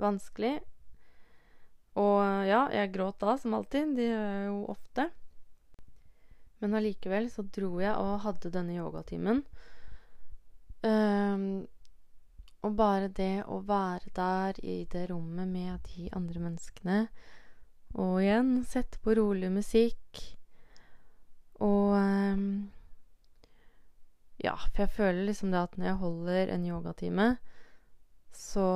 vanskelig. 0.00 0.58
Og 2.00 2.22
ja, 2.46 2.64
jeg 2.74 2.92
gråt 2.94 3.20
da, 3.22 3.36
som 3.38 3.54
alltid. 3.54 3.94
Det 3.96 4.08
gjør 4.08 4.26
jeg 4.26 4.46
jo 4.48 4.60
ofte. 4.72 5.06
Men 6.60 6.76
allikevel 6.76 7.30
så 7.32 7.44
dro 7.46 7.78
jeg 7.80 7.94
og 7.96 8.22
hadde 8.24 8.52
denne 8.54 8.76
yogatimen. 8.78 9.42
Um, 10.80 11.66
og 12.64 12.76
bare 12.76 13.08
det 13.12 13.44
å 13.48 13.60
være 13.64 14.12
der 14.16 14.60
i 14.64 14.82
det 14.88 15.06
rommet 15.10 15.48
med 15.48 15.84
de 15.90 16.06
andre 16.16 16.40
menneskene 16.40 16.96
Og 18.00 18.22
igjen 18.22 18.62
sette 18.64 19.00
på 19.04 19.12
rolig 19.18 19.50
musikk. 19.52 20.22
Og 21.60 21.96
um, 21.96 22.44
Ja, 24.40 24.56
for 24.56 24.86
jeg 24.86 24.94
føler 24.96 25.26
liksom 25.28 25.50
det 25.52 25.60
at 25.60 25.76
når 25.76 25.86
jeg 25.86 26.00
holder 26.00 26.52
en 26.54 26.62
yogatime, 26.64 27.26
så 28.32 28.66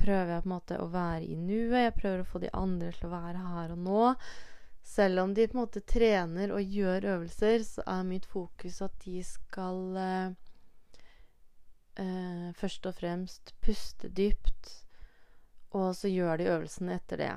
prøver 0.00 0.32
jeg 0.32 0.44
på 0.44 0.48
en 0.48 0.54
måte 0.54 0.78
å 0.80 0.86
være 0.88 1.26
i 1.26 1.36
nuet. 1.36 1.82
Jeg 1.84 1.96
prøver 1.98 2.22
å 2.22 2.30
få 2.30 2.40
de 2.40 2.52
andre 2.56 2.92
til 2.96 3.10
å 3.10 3.12
være 3.12 3.42
her 3.44 3.74
og 3.74 3.82
nå. 3.84 4.04
Selv 4.90 5.20
om 5.22 5.34
de 5.36 5.46
på 5.46 5.58
en 5.58 5.60
måte 5.60 5.82
trener 5.84 6.54
og 6.56 6.76
gjør 6.76 7.10
øvelser, 7.14 7.64
så 7.66 7.84
er 7.86 8.08
mitt 8.08 8.26
fokus 8.26 8.80
at 8.82 8.96
de 9.04 9.20
skal 9.26 9.82
uh, 10.00 10.32
uh, 12.00 12.48
først 12.56 12.88
og 12.88 12.96
fremst 12.96 13.54
puste 13.60 14.08
dypt, 14.08 14.72
og 15.76 15.92
så 15.94 16.08
gjør 16.10 16.40
de 16.40 16.48
øvelsen 16.56 16.90
etter 16.96 17.20
det. 17.20 17.34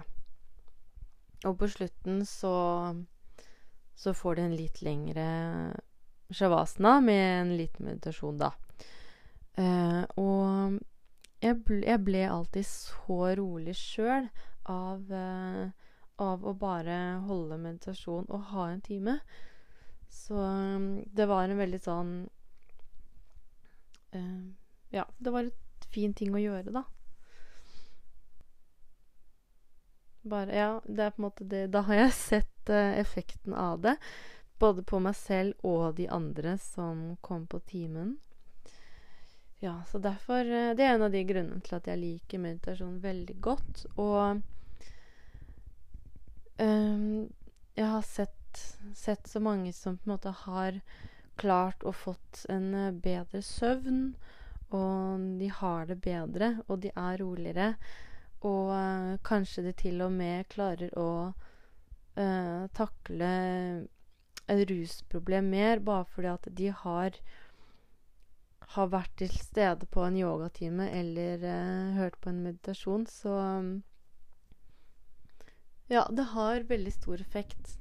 Og 1.44 1.58
på 1.60 1.68
slutten 1.68 2.24
så 2.26 2.56
så 3.96 4.14
får 4.14 4.36
de 4.36 4.46
en 4.48 4.56
litt 4.58 4.82
lengre 4.82 5.26
shavasana 6.34 7.02
med 7.02 7.42
en 7.42 7.58
liten 7.58 7.86
meditasjon, 7.86 8.38
da. 8.42 8.52
Uh, 9.58 10.02
og 10.18 10.80
jeg 11.44 11.60
ble, 11.68 11.82
jeg 11.86 12.02
ble, 12.08 12.24
alltid 12.26 12.66
så 12.66 13.18
rolig 13.38 13.76
sjøl 13.78 14.30
av, 14.72 15.12
uh, 15.12 15.68
av 16.24 16.46
å 16.46 16.54
bare 16.58 16.98
holde 17.28 17.60
meditasjon 17.62 18.30
og 18.30 18.48
ha 18.54 18.70
en 18.72 18.82
time. 18.82 19.20
Så 20.14 20.38
um, 20.38 21.04
det 21.14 21.28
var 21.30 21.50
en 21.50 21.58
veldig 21.58 21.82
sånn 21.82 22.12
uh, 24.14 24.44
Ja, 24.94 25.08
det 25.18 25.34
var 25.34 25.50
et 25.50 25.88
fin 25.94 26.14
ting 26.14 26.34
å 26.34 26.42
gjøre, 26.42 26.74
da. 26.74 26.84
Bare 30.24 30.56
Ja, 30.56 30.70
det 30.86 31.04
er 31.04 31.16
på 31.16 31.20
en 31.20 31.26
måte 31.26 31.44
det 31.50 31.66
Da 31.74 31.82
har 31.84 31.98
jeg 32.06 32.14
sett 32.16 32.53
effekten 32.72 33.54
av 33.54 33.82
det. 33.82 33.98
Både 34.60 34.84
på 34.84 35.00
meg 35.04 35.16
selv 35.16 35.66
og 35.66 35.96
de 35.98 36.08
andre 36.08 36.58
som 36.62 37.18
kom 37.22 37.48
på 37.48 37.60
timen. 37.68 38.16
Ja, 39.64 39.84
så 39.88 40.00
derfor 40.00 40.46
uh, 40.46 40.76
Det 40.76 40.84
er 40.84 40.96
en 40.96 41.06
av 41.06 41.12
de 41.12 41.24
grunnene 41.24 41.64
til 41.64 41.78
at 41.78 41.86
jeg 41.88 42.02
liker 42.02 42.42
meditasjon 42.44 42.98
veldig 43.00 43.36
godt. 43.40 43.86
Og 43.96 44.42
um, 46.60 47.30
jeg 47.72 47.88
har 47.94 48.04
sett, 48.04 48.64
sett, 48.92 49.28
så 49.28 49.40
mange 49.40 49.72
som 49.74 49.96
på 49.98 50.10
en 50.10 50.14
måte 50.18 50.34
har 50.44 50.82
klart 51.40 51.86
og 51.88 51.96
fått 51.96 52.44
en 52.52 52.74
uh, 52.76 52.90
bedre 52.92 53.40
søvn. 53.40 54.02
Og 54.76 55.24
de 55.40 55.48
har 55.62 55.88
det 55.88 56.02
bedre, 56.04 56.58
og 56.68 56.84
de 56.84 56.92
er 56.92 57.24
roligere. 57.24 57.70
Og 58.44 58.74
uh, 58.76 59.16
kanskje 59.24 59.64
de 59.70 59.76
til 59.80 60.04
og 60.04 60.12
med 60.12 60.52
klarer 60.52 60.92
å 61.00 61.32
uh, 62.18 62.66
takle 62.76 63.32
et 64.52 64.64
rusproblem 64.70 65.50
mer, 65.54 65.80
bare 65.80 66.06
fordi 66.06 66.32
at 66.34 66.52
de 66.58 66.70
har 66.84 67.18
har 68.74 68.90
vært 68.90 69.12
til 69.22 69.34
stede 69.36 69.88
på 69.92 70.04
en 70.06 70.18
yogatime 70.18 70.88
eller 70.98 71.44
eh, 71.46 71.96
hørt 71.98 72.16
på 72.22 72.32
en 72.32 72.44
meditasjon, 72.48 73.06
så 73.08 73.34
Ja, 75.92 76.08
det 76.10 76.24
har 76.32 76.64
veldig 76.64 76.92
stor 76.94 77.22
effekt. 77.22 77.78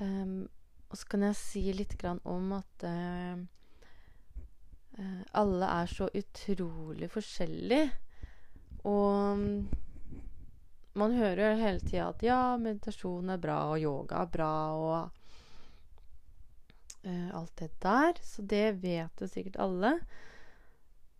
Um, 0.00 0.48
og 0.88 0.96
så 0.96 1.08
kan 1.10 1.22
jeg 1.26 1.36
si 1.36 1.62
litt 1.74 2.04
om 2.24 2.52
at 2.54 2.84
uh, 2.86 3.36
alle 5.34 5.66
er 5.82 5.90
så 5.90 6.06
utrolig 6.14 7.10
forskjellige. 7.10 7.90
Og 8.84 9.42
man 10.96 11.12
hører 11.16 11.42
jo 11.42 11.60
hele 11.60 11.80
tida 11.84 12.08
at 12.10 12.22
ja, 12.24 12.40
meditasjon 12.60 13.30
er 13.32 13.40
bra, 13.40 13.58
og 13.72 13.82
yoga 13.82 14.22
er 14.22 14.30
bra, 14.32 14.52
og 14.76 15.10
uh, 17.04 17.28
alt 17.36 17.56
det 17.60 17.70
der. 17.84 18.22
Så 18.24 18.42
det 18.42 18.66
vet 18.82 19.20
jo 19.20 19.28
sikkert 19.30 19.60
alle. 19.60 19.92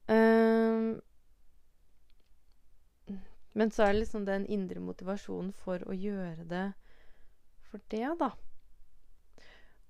Um, 0.06 0.97
men 3.56 3.73
så 3.73 3.87
er 3.87 3.95
det 3.95 4.04
liksom 4.04 4.26
den 4.28 4.47
indre 4.52 4.80
motivasjonen 4.85 5.52
for 5.56 5.83
å 5.88 5.97
gjøre 5.97 6.45
det 6.49 6.66
for 7.66 7.83
det, 7.92 8.09
da. 8.21 8.30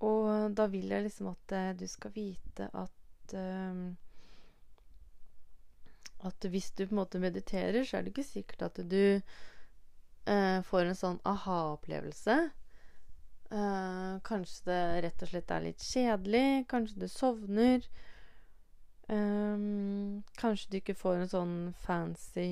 Og 0.07 0.53
da 0.57 0.67
vil 0.71 0.91
jeg 0.93 1.07
liksom 1.07 1.33
at 1.33 1.57
uh, 1.57 1.71
du 1.79 1.87
skal 1.89 2.13
vite 2.15 2.69
at 2.73 3.35
uh, 3.35 3.87
At 6.27 6.47
hvis 6.49 6.71
du 6.73 6.87
på 6.87 6.95
en 6.95 7.01
måte 7.03 7.21
mediterer, 7.21 7.85
så 7.85 7.99
er 7.99 8.03
det 8.03 8.15
ikke 8.15 8.25
sikkert 8.25 8.63
at 8.67 8.79
du 8.89 9.21
uh, 10.29 10.61
får 10.67 10.91
en 10.91 11.01
sånn 11.01 11.21
aha-opplevelse. 11.27 12.39
Eh, 13.47 14.15
kanskje 14.27 14.65
det 14.67 15.03
rett 15.05 15.21
og 15.23 15.29
slett 15.31 15.53
er 15.55 15.63
litt 15.69 15.83
kjedelig. 15.83 16.67
Kanskje 16.71 17.03
du 17.05 17.09
sovner. 17.11 17.85
Eh, 19.07 19.67
kanskje 20.41 20.71
du 20.71 20.77
ikke 20.81 20.99
får 20.99 21.21
en 21.21 21.31
sånn 21.31 21.57
fancy 21.85 22.49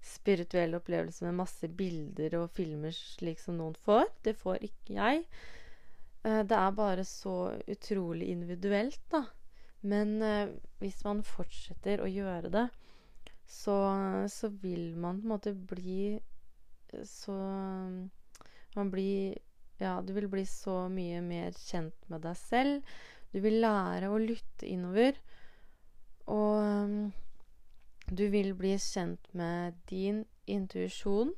spirituell 0.00 0.78
opplevelse 0.78 1.26
med 1.26 1.40
masse 1.42 1.68
bilder 1.76 2.38
og 2.38 2.52
filmer 2.56 2.94
slik 2.96 3.42
som 3.42 3.58
noen 3.58 3.76
får. 3.76 4.06
Det 4.24 4.36
får 4.38 4.62
ikke 4.70 4.96
jeg. 4.96 5.26
Uh, 6.20 6.42
det 6.44 6.56
er 6.56 6.72
bare 6.76 7.04
så 7.08 7.52
utrolig 7.68 8.28
individuelt, 8.28 9.00
da. 9.12 9.22
Men 9.80 10.18
uh, 10.20 10.52
hvis 10.80 10.98
man 11.04 11.22
fortsetter 11.24 12.02
å 12.04 12.08
gjøre 12.08 12.50
det, 12.52 12.66
så, 13.48 13.76
så 14.28 14.50
vil 14.62 14.96
man 15.00 15.20
på 15.20 15.28
en 15.28 15.32
måte 15.32 15.54
bli 15.54 16.20
så 17.06 17.36
Man 18.76 18.90
blir 18.90 19.38
ja, 19.80 20.00
du 20.04 20.12
vil 20.12 20.28
bli 20.28 20.44
så 20.46 20.88
mye 20.92 21.22
mer 21.24 21.54
kjent 21.56 22.08
med 22.12 22.20
deg 22.26 22.36
selv. 22.36 22.90
Du 23.32 23.40
vil 23.40 23.62
lære 23.62 24.10
å 24.12 24.18
lytte 24.20 24.68
innover. 24.68 25.16
Og 26.28 26.58
um, 26.60 26.98
du 28.10 28.26
vil 28.28 28.52
bli 28.58 28.74
kjent 28.76 29.30
med 29.32 29.78
din 29.88 30.24
intuisjon. 30.50 31.32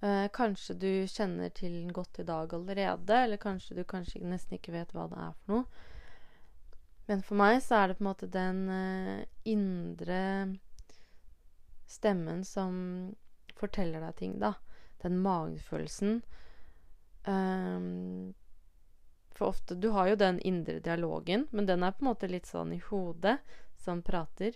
Eh, 0.00 0.28
kanskje 0.32 0.74
du 0.78 0.90
kjenner 1.08 1.50
til 1.56 1.72
den 1.72 1.92
godt 1.92 2.20
i 2.20 2.26
dag 2.26 2.52
allerede, 2.54 3.14
eller 3.24 3.40
kanskje 3.40 3.78
du 3.78 3.84
kanskje 3.88 4.20
nesten 4.22 4.58
ikke 4.58 4.74
vet 4.74 4.92
hva 4.94 5.06
det 5.10 5.20
er 5.20 5.36
for 5.40 5.52
noe. 5.52 5.84
Men 7.06 7.22
for 7.22 7.38
meg 7.38 7.60
så 7.64 7.80
er 7.80 7.88
det 7.88 7.98
på 7.98 8.04
en 8.04 8.10
måte 8.10 8.28
den 8.30 8.60
eh, 8.70 9.24
indre 9.48 10.20
stemmen 11.90 12.44
som 12.44 12.76
forteller 13.58 14.02
deg 14.04 14.16
ting, 14.20 14.38
da. 14.42 14.54
Den 15.02 15.20
magefølelsen 15.22 16.20
Um, 17.26 18.34
for 19.30 19.46
ofte 19.46 19.74
Du 19.74 19.88
har 19.88 20.06
jo 20.06 20.16
den 20.16 20.40
indre 20.40 20.80
dialogen, 20.80 21.48
men 21.50 21.66
den 21.66 21.82
er 21.82 21.92
på 21.92 22.04
en 22.04 22.10
måte 22.12 22.30
litt 22.30 22.46
sånn 22.46 22.72
i 22.72 22.82
hodet 22.88 23.36
som 23.82 24.02
prater. 24.02 24.54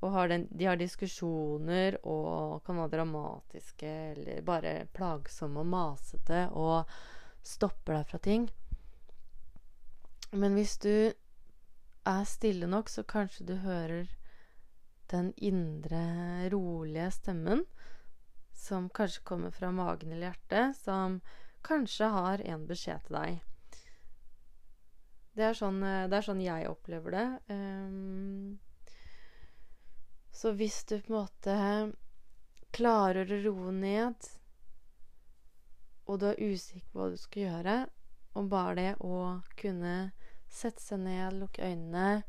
Og 0.00 0.14
har 0.14 0.30
den, 0.30 0.46
de 0.50 0.66
har 0.66 0.78
diskusjoner 0.78 1.98
og 2.06 2.64
kan 2.64 2.78
være 2.80 2.94
dramatiske 2.96 3.92
eller 4.12 4.42
bare 4.46 4.72
plagsomme 4.94 5.60
og 5.60 5.70
masete 5.70 6.44
og 6.54 6.88
stopper 7.42 7.98
deg 7.98 8.10
fra 8.10 8.20
ting. 8.22 8.48
Men 10.32 10.54
hvis 10.54 10.76
du 10.82 10.94
er 12.08 12.24
stille 12.30 12.70
nok, 12.70 12.88
så 12.88 13.04
kanskje 13.04 13.46
du 13.50 13.56
hører 13.62 14.08
den 15.12 15.32
indre, 15.36 16.48
rolige 16.52 17.10
stemmen 17.18 17.66
som 18.68 18.88
kanskje 18.92 19.24
kommer 19.24 19.50
fra 19.50 19.70
magen 19.72 20.12
eller 20.12 20.30
hjertet, 20.30 20.76
som 20.76 21.20
kanskje 21.64 22.08
har 22.14 22.42
en 22.44 22.66
beskjed 22.68 23.06
til 23.06 23.16
deg. 23.16 23.44
Det 25.38 25.46
er 25.46 25.54
sånn, 25.54 25.82
eh, 25.86 26.06
det 26.10 26.18
er 26.18 26.26
sånn 26.26 26.42
jeg 26.42 26.68
opplever 26.68 27.14
det. 27.14 27.26
Um, 27.54 28.58
så 30.34 30.52
hvis 30.58 30.82
du 30.90 30.98
på 30.98 31.12
en 31.12 31.18
måte 31.20 31.58
klarer 32.74 33.30
å 33.30 33.40
roe 33.44 33.74
ned, 33.74 34.28
og 36.08 36.20
du 36.20 36.26
er 36.30 36.40
usikker 36.42 36.84
på 36.90 36.98
hva 36.98 37.10
du 37.12 37.20
skal 37.20 37.44
gjøre, 37.44 37.76
og 38.34 38.50
bare 38.50 38.74
det 38.78 38.90
å 39.04 39.20
kunne 39.60 39.94
sette 40.48 40.82
seg 40.82 41.04
ned, 41.04 41.38
lukke 41.38 41.70
øynene, 41.70 42.24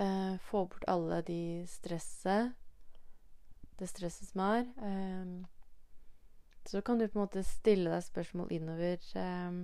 uh, 0.00 0.34
få 0.48 0.64
bort 0.70 0.88
alle 0.88 1.20
de 1.28 1.42
stresset 1.68 2.56
Det 3.78 3.86
stresset 3.86 4.28
som 4.32 4.42
er 4.42 4.64
um, 4.82 5.46
så 6.68 6.82
kan 6.82 6.98
du 6.98 7.08
på 7.08 7.18
en 7.18 7.24
måte 7.24 7.42
stille 7.46 7.88
deg 7.88 8.02
spørsmål 8.04 8.50
innover 8.52 9.00
um, 9.16 9.60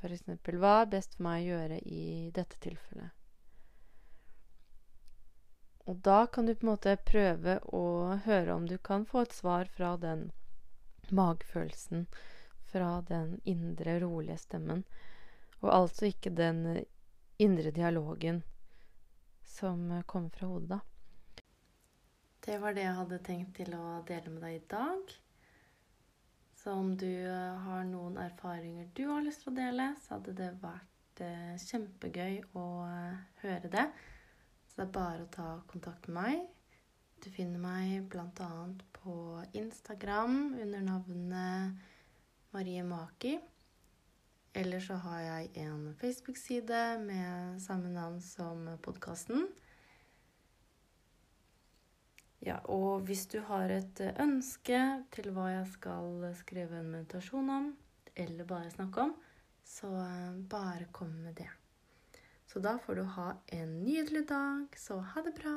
For 0.00 0.12
eksempel 0.12 0.58
Hva 0.60 0.74
er 0.82 0.90
best 0.92 1.16
for 1.16 1.24
meg 1.24 1.46
å 1.46 1.48
gjøre 1.54 1.78
i 1.88 2.02
dette 2.36 2.58
tilfellet? 2.60 3.14
Og 5.88 6.02
da 6.04 6.26
kan 6.26 6.46
du 6.46 6.52
på 6.52 6.66
en 6.66 6.72
måte 6.74 6.92
prøve 7.08 7.56
å 7.74 7.86
høre 8.26 8.54
om 8.54 8.68
du 8.68 8.76
kan 8.78 9.06
få 9.08 9.24
et 9.24 9.32
svar 9.34 9.70
fra 9.72 9.94
den 9.98 10.28
magefølelsen, 11.08 12.04
fra 12.70 13.00
den 13.08 13.40
indre, 13.48 13.96
rolige 14.04 14.36
stemmen. 14.38 14.84
Og 15.64 15.72
altså 15.74 16.12
ikke 16.12 16.30
den 16.36 16.84
indre 17.40 17.72
dialogen 17.74 18.44
som 19.42 19.88
kommer 20.06 20.30
fra 20.36 20.52
hodet, 20.52 20.70
da. 20.76 20.80
Det 22.40 22.56
var 22.60 22.72
det 22.72 22.86
jeg 22.86 22.96
hadde 22.96 23.18
tenkt 23.24 23.52
til 23.58 23.74
å 23.76 24.00
dele 24.08 24.30
med 24.32 24.46
deg 24.46 24.54
i 24.56 24.68
dag. 24.70 25.12
Så 26.56 26.72
om 26.76 26.94
du 26.96 27.08
eh, 27.08 27.58
har 27.64 27.84
noen 27.88 28.16
erfaringer 28.20 28.88
du 28.96 29.06
har 29.08 29.24
lyst 29.24 29.44
til 29.44 29.52
å 29.52 29.58
dele, 29.58 29.90
så 30.00 30.16
hadde 30.16 30.34
det 30.36 30.48
vært 30.62 31.22
eh, 31.24 31.54
kjempegøy 31.60 32.40
å 32.56 32.64
eh, 32.86 33.20
høre 33.44 33.70
det. 33.72 33.86
Så 34.68 34.80
det 34.80 34.86
er 34.86 34.96
bare 34.96 35.24
å 35.26 35.30
ta 35.32 35.50
kontakt 35.68 36.08
med 36.08 36.16
meg. 36.16 36.42
Du 37.20 37.28
finner 37.32 37.60
meg 37.60 38.08
bl.a. 38.08 38.50
på 38.96 39.14
Instagram 39.52 40.36
under 40.56 40.84
navnet 40.84 41.88
Marie 42.52 42.84
Maki. 42.84 43.36
Eller 44.56 44.80
så 44.80 44.96
har 45.04 45.20
jeg 45.20 45.50
en 45.62 45.90
Facebook-side 46.00 46.84
med 47.04 47.60
samme 47.62 47.92
navn 47.92 48.20
som 48.24 48.64
podkasten. 48.82 49.46
Ja, 52.40 52.56
og 52.72 53.04
hvis 53.04 53.26
du 53.28 53.40
har 53.44 53.68
et 53.68 54.00
eh, 54.00 54.16
ønske 54.24 54.80
til 55.12 55.28
hva 55.36 55.50
jeg 55.52 55.66
skal 55.74 56.22
skrive 56.38 56.78
en 56.80 56.88
meditasjon 56.94 57.50
om, 57.52 57.66
eller 58.16 58.48
bare 58.48 58.72
snakke 58.72 59.08
om, 59.08 59.12
så 59.66 59.90
eh, 60.00 60.38
bare 60.48 60.88
kom 60.92 61.12
med 61.26 61.36
det. 61.42 61.50
Så 62.48 62.62
da 62.64 62.78
får 62.82 62.96
du 62.98 63.04
ha 63.18 63.28
en 63.54 63.76
nydelig 63.84 64.24
dag. 64.28 64.72
Så 64.76 64.98
ha 65.12 65.22
det 65.22 65.36
bra. 65.36 65.54